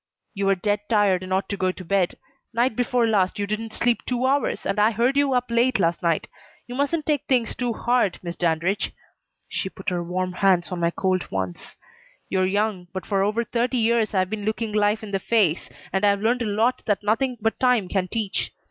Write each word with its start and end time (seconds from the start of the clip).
"You 0.33 0.49
are 0.49 0.55
dead 0.55 0.79
tired 0.89 1.21
and 1.21 1.31
ought 1.31 1.47
to 1.49 1.55
go 1.57 1.71
to 1.71 1.85
bed. 1.85 2.15
Night 2.55 2.75
before 2.75 3.05
last 3.07 3.37
you 3.37 3.45
didn't 3.45 3.71
sleep 3.71 4.03
two 4.07 4.25
hours, 4.25 4.65
and 4.65 4.79
I 4.79 4.89
heard 4.89 5.15
you 5.15 5.33
up 5.35 5.51
late 5.51 5.77
last 5.79 6.01
night. 6.01 6.27
You 6.65 6.73
mustn't 6.73 7.05
take 7.05 7.25
things 7.27 7.53
too 7.55 7.73
hard, 7.73 8.17
Miss 8.23 8.35
Dandridge." 8.35 8.93
She 9.47 9.69
put 9.69 9.89
her 9.89 10.03
warm 10.03 10.31
hands 10.33 10.71
on 10.71 10.79
my 10.79 10.89
cold 10.89 11.29
ones. 11.29 11.75
"You're 12.29 12.47
young, 12.47 12.87
but 12.93 13.05
for 13.05 13.21
over 13.21 13.43
thirty 13.43 13.77
years 13.77 14.15
I 14.15 14.19
have 14.21 14.31
been 14.31 14.43
looking 14.43 14.73
life 14.73 15.03
in 15.03 15.11
the 15.11 15.19
face, 15.19 15.69
and 15.93 16.03
I've 16.03 16.21
learned 16.21 16.41
a 16.41 16.45
lot 16.47 16.81
that 16.87 17.03
nothing 17.03 17.37
but 17.39 17.59
time 17.59 17.87
can 17.87 18.07
teach. 18.07 18.51